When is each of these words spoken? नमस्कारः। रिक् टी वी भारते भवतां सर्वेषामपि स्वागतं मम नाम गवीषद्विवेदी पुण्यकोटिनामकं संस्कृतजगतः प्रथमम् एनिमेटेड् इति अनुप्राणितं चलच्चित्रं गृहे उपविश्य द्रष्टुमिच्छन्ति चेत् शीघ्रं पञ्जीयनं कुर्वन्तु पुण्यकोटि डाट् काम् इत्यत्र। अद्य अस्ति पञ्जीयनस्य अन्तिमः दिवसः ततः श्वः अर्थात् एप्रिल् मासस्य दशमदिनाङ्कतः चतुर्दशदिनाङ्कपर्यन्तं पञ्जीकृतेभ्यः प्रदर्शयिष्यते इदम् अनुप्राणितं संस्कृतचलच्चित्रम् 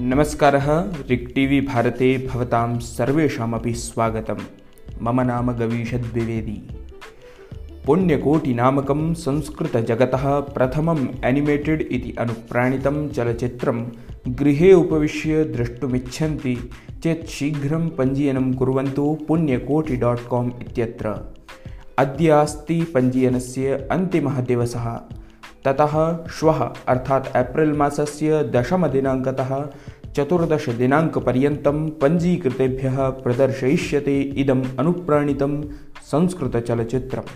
नमस्कारः। 0.00 0.66
रिक् 1.08 1.34
टी 1.34 1.46
वी 1.46 1.60
भारते 1.60 2.28
भवतां 2.28 2.78
सर्वेषामपि 2.78 3.72
स्वागतं 3.74 4.36
मम 5.02 5.20
नाम 5.20 5.52
गवीषद्विवेदी 5.52 6.68
पुण्यकोटिनामकं 7.86 9.14
संस्कृतजगतः 9.14 10.40
प्रथमम् 10.40 11.24
एनिमेटेड् 11.24 11.82
इति 11.82 12.14
अनुप्राणितं 12.18 13.08
चलच्चित्रं 13.08 13.86
गृहे 14.28 14.72
उपविश्य 14.72 15.44
द्रष्टुमिच्छन्ति 15.44 16.56
चेत् 17.02 17.26
शीघ्रं 17.26 17.88
पञ्जीयनं 17.88 18.52
कुर्वन्तु 18.54 19.18
पुण्यकोटि 19.28 19.96
डाट् 19.96 20.28
काम् 20.30 20.52
इत्यत्र। 20.60 21.34
अद्य 21.98 22.28
अस्ति 22.28 22.80
पञ्जीयनस्य 22.82 23.88
अन्तिमः 23.90 24.40
दिवसः 24.40 25.00
ततः 25.66 25.94
श्वः 26.38 26.60
अर्थात् 26.92 27.30
एप्रिल् 27.36 27.76
मासस्य 27.78 28.42
दशमदिनाङ्कतः 28.56 29.50
चतुर्दशदिनाङ्कपर्यन्तं 30.16 31.78
पञ्जीकृतेभ्यः 32.02 32.98
प्रदर्शयिष्यते 33.24 34.16
इदम् 34.42 34.64
अनुप्राणितं 34.80 35.54
संस्कृतचलच्चित्रम् 36.12 37.32